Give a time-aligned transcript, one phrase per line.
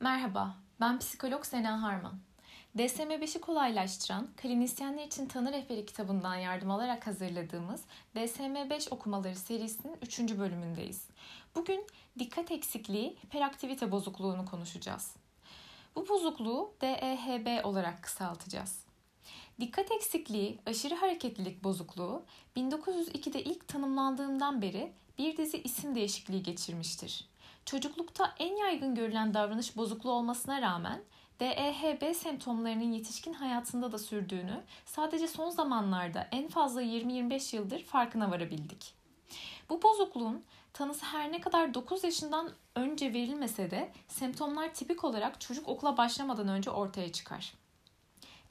[0.00, 2.18] Merhaba, ben psikolog Sena Harman.
[2.78, 7.84] DSM-5'i kolaylaştıran, klinisyenler için tanı rehberi kitabından yardım alarak hazırladığımız
[8.16, 10.18] DSM-5 okumaları serisinin 3.
[10.20, 11.08] bölümündeyiz.
[11.54, 11.86] Bugün
[12.18, 15.16] dikkat eksikliği, hiperaktivite bozukluğunu konuşacağız.
[15.94, 18.78] Bu bozukluğu DEHB olarak kısaltacağız.
[19.60, 22.22] Dikkat eksikliği, aşırı hareketlilik bozukluğu
[22.56, 27.28] 1902'de ilk tanımlandığından beri bir dizi isim değişikliği geçirmiştir.
[27.66, 31.02] Çocuklukta en yaygın görülen davranış bozukluğu olmasına rağmen
[31.40, 38.94] DEHB semptomlarının yetişkin hayatında da sürdüğünü sadece son zamanlarda en fazla 20-25 yıldır farkına varabildik.
[39.68, 45.68] Bu bozukluğun tanısı her ne kadar 9 yaşından önce verilmese de semptomlar tipik olarak çocuk
[45.68, 47.54] okula başlamadan önce ortaya çıkar.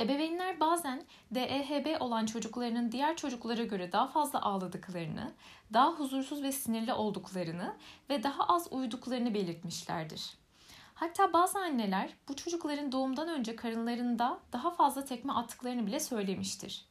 [0.00, 5.32] Ebeveynler bazen DEHB olan çocuklarının diğer çocuklara göre daha fazla ağladıklarını,
[5.72, 7.74] daha huzursuz ve sinirli olduklarını
[8.10, 10.30] ve daha az uyuduklarını belirtmişlerdir.
[10.94, 16.86] Hatta bazı anneler bu çocukların doğumdan önce karınlarında daha fazla tekme attıklarını bile söylemiştir.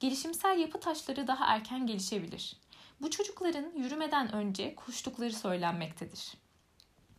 [0.00, 2.56] Gelişimsel yapı taşları daha erken gelişebilir.
[3.00, 6.45] Bu çocukların yürümeden önce koştukları söylenmektedir.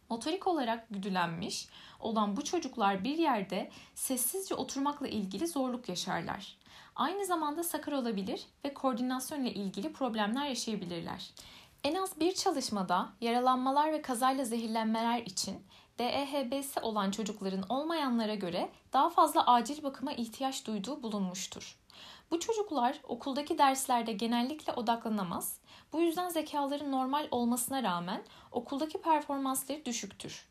[0.10, 1.68] Motorik olarak güdülenmiş
[2.00, 6.58] olan bu çocuklar bir yerde sessizce oturmakla ilgili zorluk yaşarlar.
[6.96, 11.32] Aynı zamanda sakar olabilir ve koordinasyon ile ilgili problemler yaşayabilirler.
[11.84, 15.66] En az bir çalışmada yaralanmalar ve kazayla zehirlenmeler için
[16.00, 21.78] DEHB'si olan çocukların olmayanlara göre daha fazla acil bakıma ihtiyaç duyduğu bulunmuştur.
[22.32, 25.60] Bu çocuklar okuldaki derslerde genellikle odaklanamaz.
[25.94, 30.46] Bu yüzden zekaların normal olmasına rağmen okuldaki performansları düşüktür.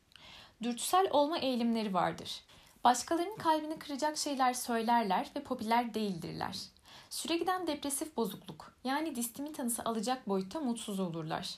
[0.62, 2.41] Dürtüsel olma eğilimleri vardır.
[2.84, 6.56] Başkalarının kalbini kıracak şeyler söylerler ve popüler değildirler.
[7.11, 11.55] Süre giden depresif bozukluk yani distimin tanısı alacak boyutta mutsuz olurlar.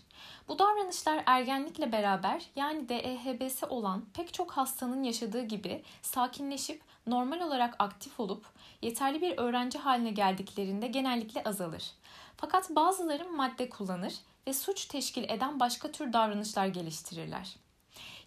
[0.48, 7.76] Bu davranışlar ergenlikle beraber yani DEHB'si olan pek çok hastanın yaşadığı gibi sakinleşip normal olarak
[7.78, 8.46] aktif olup
[8.82, 11.92] yeterli bir öğrenci haline geldiklerinde genellikle azalır.
[12.40, 14.14] Fakat bazıları madde kullanır
[14.46, 17.56] ve suç teşkil eden başka tür davranışlar geliştirirler.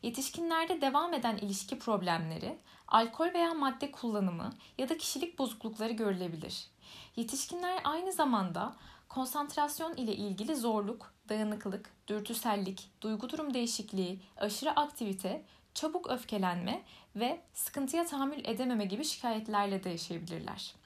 [0.04, 2.58] Yetişkinlerde devam eden ilişki problemleri,
[2.88, 6.68] alkol veya madde kullanımı ya da kişilik bozuklukları görülebilir.
[7.16, 8.76] Yetişkinler aynı zamanda
[9.10, 16.84] konsantrasyon ile ilgili zorluk, dağınıklık, dürtüsellik, duygu durum değişikliği, aşırı aktivite, çabuk öfkelenme
[17.16, 20.81] ve sıkıntıya tahammül edememe gibi şikayetlerle de yaşayabilirler.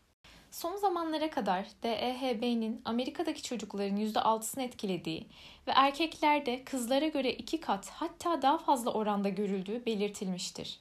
[0.56, 5.28] Son zamanlara kadar DEHB'nin Amerika'daki çocukların %6'sını etkilediği
[5.68, 10.80] ve erkeklerde kızlara göre iki kat hatta daha fazla oranda görüldüğü belirtilmiştir.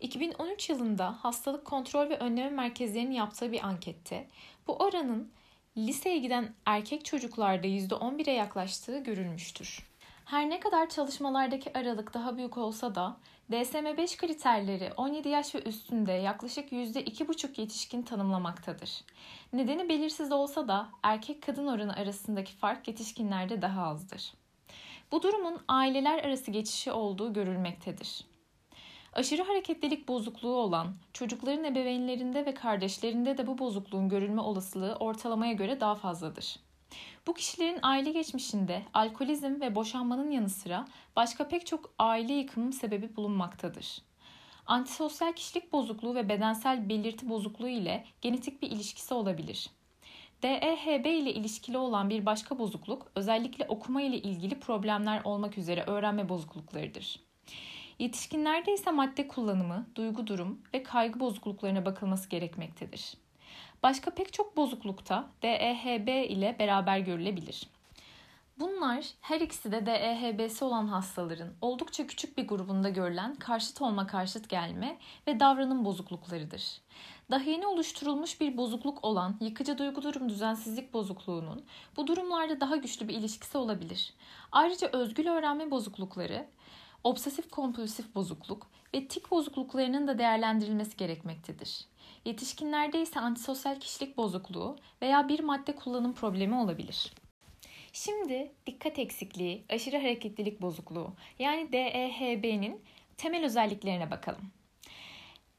[0.00, 4.26] 2013 yılında Hastalık Kontrol ve Önleme Merkezlerinin yaptığı bir ankette
[4.66, 5.32] bu oranın
[5.76, 9.93] liseye giden erkek çocuklarda %11'e yaklaştığı görülmüştür.
[10.24, 13.16] Her ne kadar çalışmalardaki aralık daha büyük olsa da
[13.50, 19.04] DSM-5 kriterleri 17 yaş ve üstünde yaklaşık %2,5 yetişkin tanımlamaktadır.
[19.52, 24.32] Nedeni belirsiz olsa da erkek kadın oranı arasındaki fark yetişkinlerde daha azdır.
[25.12, 28.24] Bu durumun aileler arası geçişi olduğu görülmektedir.
[29.12, 35.80] Aşırı hareketlilik bozukluğu olan çocukların ebeveynlerinde ve kardeşlerinde de bu bozukluğun görülme olasılığı ortalamaya göre
[35.80, 36.56] daha fazladır.
[37.26, 43.16] Bu kişilerin aile geçmişinde alkolizm ve boşanmanın yanı sıra başka pek çok aile yıkımı sebebi
[43.16, 44.02] bulunmaktadır.
[44.66, 49.70] Antisosyal kişilik bozukluğu ve bedensel belirti bozukluğu ile genetik bir ilişkisi olabilir.
[50.42, 56.28] DEHB ile ilişkili olan bir başka bozukluk özellikle okuma ile ilgili problemler olmak üzere öğrenme
[56.28, 57.20] bozukluklarıdır.
[57.98, 63.14] Yetişkinlerde ise madde kullanımı, duygu durum ve kaygı bozukluklarına bakılması gerekmektedir.
[63.82, 67.68] Başka pek çok bozuklukta DEHB ile beraber görülebilir.
[68.58, 74.48] Bunlar her ikisi de DEHB'si olan hastaların oldukça küçük bir grubunda görülen karşıt olma karşıt
[74.48, 76.80] gelme ve davranım bozukluklarıdır.
[77.30, 81.64] Daha yeni oluşturulmuş bir bozukluk olan yıkıcı duygu durum düzensizlik bozukluğunun
[81.96, 84.14] bu durumlarda daha güçlü bir ilişkisi olabilir.
[84.52, 86.46] Ayrıca özgül öğrenme bozuklukları,
[87.04, 91.84] obsesif kompulsif bozukluk ve tik bozukluklarının da değerlendirilmesi gerekmektedir.
[92.24, 97.12] Yetişkinlerde ise antisosyal kişilik bozukluğu veya bir madde kullanım problemi olabilir.
[97.92, 102.82] Şimdi dikkat eksikliği, aşırı hareketlilik bozukluğu yani DEHB'nin
[103.16, 104.52] temel özelliklerine bakalım.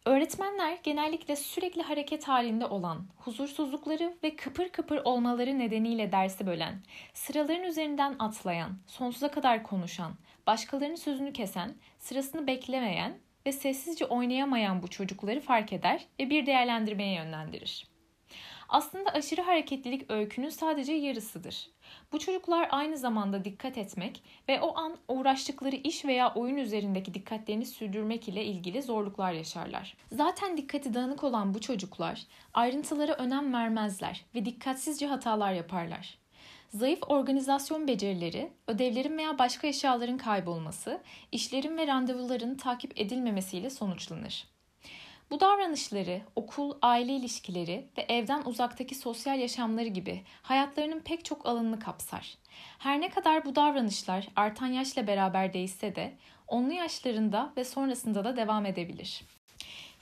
[0.05, 6.83] Öğretmenler genellikle sürekli hareket halinde olan, huzursuzlukları ve kıpır kıpır olmaları nedeniyle dersi bölen,
[7.13, 10.11] sıraların üzerinden atlayan, sonsuza kadar konuşan,
[10.47, 17.15] başkalarının sözünü kesen, sırasını beklemeyen ve sessizce oynayamayan bu çocukları fark eder ve bir değerlendirmeye
[17.15, 17.95] yönlendirir.
[18.69, 21.69] Aslında aşırı hareketlilik öykünün sadece yarısıdır.
[22.11, 27.65] Bu çocuklar aynı zamanda dikkat etmek ve o an uğraştıkları iş veya oyun üzerindeki dikkatlerini
[27.65, 29.97] sürdürmek ile ilgili zorluklar yaşarlar.
[30.11, 36.24] Zaten dikkati dağınık olan bu çocuklar ayrıntılara önem vermezler ve dikkatsizce hatalar yaparlar.
[36.75, 41.01] Zayıf organizasyon becerileri, ödevlerin veya başka eşyaların kaybolması,
[41.31, 44.47] işlerin ve randevuların takip edilmemesiyle sonuçlanır.
[45.31, 51.79] Bu davranışları okul, aile ilişkileri ve evden uzaktaki sosyal yaşamları gibi hayatlarının pek çok alanını
[51.79, 52.37] kapsar.
[52.79, 56.13] Her ne kadar bu davranışlar artan yaşla beraber değişse de
[56.47, 59.23] onlu yaşlarında ve sonrasında da devam edebilir.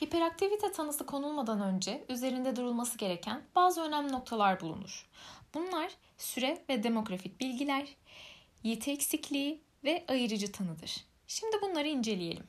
[0.04, 5.10] Hiperaktivite tanısı konulmadan önce üzerinde durulması gereken bazı önemli noktalar bulunur.
[5.54, 7.88] Bunlar süre ve demografik bilgiler,
[8.64, 10.96] yeti eksikliği ve ayırıcı tanıdır.
[11.28, 12.46] Şimdi bunları inceleyelim.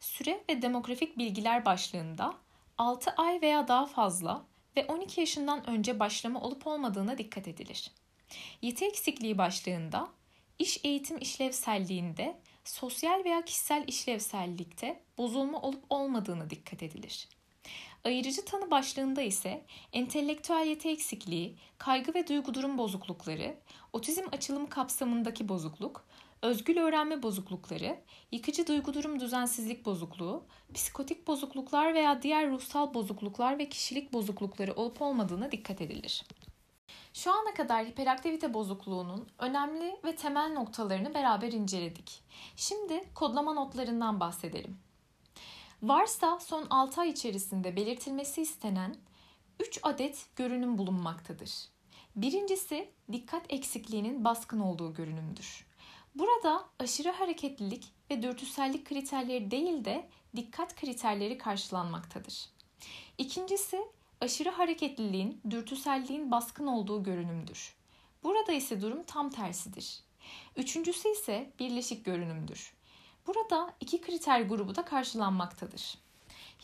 [0.00, 2.34] Süre ve demografik bilgiler başlığında
[2.78, 4.44] 6 ay veya daha fazla
[4.76, 7.90] ve 12 yaşından önce başlama olup olmadığına dikkat edilir.
[8.62, 10.08] Yeti eksikliği başlığında
[10.58, 17.28] iş eğitim işlevselliğinde sosyal veya kişisel işlevsellikte bozulma olup olmadığına dikkat edilir.
[18.04, 23.56] Ayırıcı tanı başlığında ise entelektüel yeti eksikliği, kaygı ve duygu durum bozuklukları,
[23.92, 26.04] otizm açılım kapsamındaki bozukluk,
[26.42, 27.98] özgül öğrenme bozuklukları,
[28.32, 30.44] yıkıcı duygu durum düzensizlik bozukluğu,
[30.74, 36.24] psikotik bozukluklar veya diğer ruhsal bozukluklar ve kişilik bozuklukları olup olmadığına dikkat edilir.
[37.14, 42.20] Şu ana kadar hiperaktivite bozukluğunun önemli ve temel noktalarını beraber inceledik.
[42.56, 44.87] Şimdi kodlama notlarından bahsedelim.
[45.82, 48.96] Varsa son 6 ay içerisinde belirtilmesi istenen
[49.60, 51.50] 3 adet görünüm bulunmaktadır.
[52.16, 55.66] Birincisi dikkat eksikliğinin baskın olduğu görünümdür.
[56.14, 62.46] Burada aşırı hareketlilik ve dürtüsellik kriterleri değil de dikkat kriterleri karşılanmaktadır.
[63.18, 63.88] İkincisi
[64.20, 67.74] aşırı hareketliliğin, dürtüselliğin baskın olduğu görünümdür.
[68.22, 70.00] Burada ise durum tam tersidir.
[70.56, 72.77] Üçüncüsü ise birleşik görünümdür.
[73.28, 75.98] Burada iki kriter grubu da karşılanmaktadır.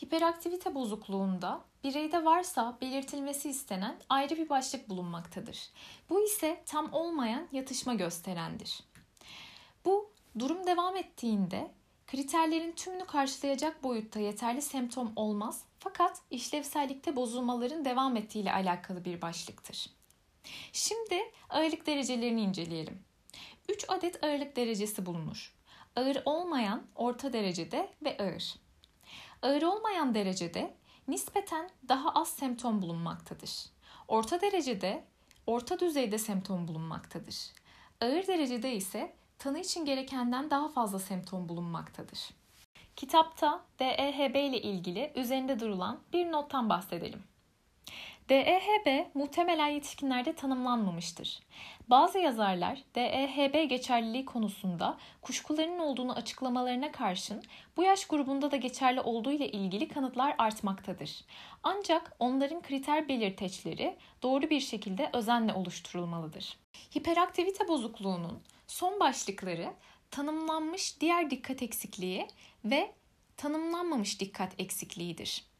[0.03, 5.69] Hiperaktivite bozukluğunda bireyde varsa belirtilmesi istenen ayrı bir başlık bulunmaktadır.
[6.09, 8.79] Bu ise tam olmayan yatışma gösterendir.
[9.85, 10.09] Bu
[10.39, 11.71] durum devam ettiğinde
[12.07, 19.21] kriterlerin tümünü karşılayacak boyutta yeterli semptom olmaz fakat işlevsellikte bozulmaların devam ettiği ile alakalı bir
[19.21, 19.89] başlıktır.
[20.73, 22.99] Şimdi ağırlık derecelerini inceleyelim.
[23.69, 25.55] 3 adet ağırlık derecesi bulunur.
[25.95, 28.55] Ağır olmayan, orta derecede ve ağır.
[29.41, 30.73] Ağır olmayan derecede
[31.07, 33.65] nispeten daha az semptom bulunmaktadır.
[34.07, 35.03] Orta derecede
[35.47, 37.35] orta düzeyde semptom bulunmaktadır.
[38.01, 42.19] Ağır derecede ise tanı için gerekenden daha fazla semptom bulunmaktadır.
[42.95, 47.23] Kitapta DEHB ile ilgili üzerinde durulan bir nottan bahsedelim.
[48.29, 51.39] DEHB muhtemelen yetişkinlerde tanımlanmamıştır.
[51.89, 57.43] Bazı yazarlar DEHB geçerliliği konusunda kuşkularının olduğunu açıklamalarına karşın
[57.77, 61.25] bu yaş grubunda da geçerli olduğu ile ilgili kanıtlar artmaktadır.
[61.63, 66.57] Ancak onların kriter belirteçleri doğru bir şekilde özenle oluşturulmalıdır.
[66.97, 69.73] Hiperaktivite bozukluğunun son başlıkları
[70.11, 72.27] tanımlanmış diğer dikkat eksikliği
[72.65, 72.91] ve
[73.37, 75.54] tanımlanmamış dikkat eksikliğidir.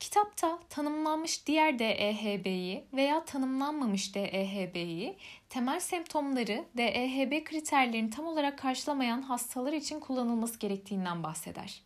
[0.00, 5.16] Kitapta tanımlanmış diğer DEHB'yi veya tanımlanmamış DEHB'yi
[5.48, 11.82] temel semptomları DEHB kriterlerini tam olarak karşılamayan hastalar için kullanılması gerektiğinden bahseder.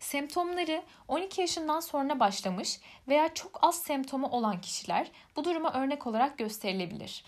[0.00, 6.38] Semptomları 12 yaşından sonra başlamış veya çok az semptomu olan kişiler bu duruma örnek olarak
[6.38, 7.24] gösterilebilir.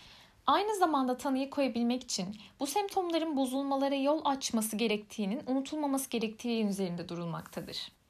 [0.47, 8.00] Aynı zamanda tanıyı koyabilmek için bu semptomların bozulmalara yol açması gerektiğinin unutulmaması gerektiği üzerinde durulmaktadır.